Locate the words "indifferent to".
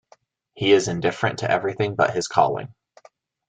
0.87-1.51